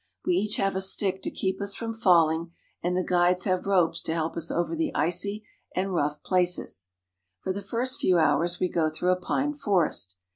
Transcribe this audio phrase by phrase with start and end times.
[0.25, 4.01] We each have a stick to keep us from falling, and the guides have ropes
[4.01, 6.89] to help us over the icy and rough places.
[7.41, 10.17] For the first few hours we go through a pine forest.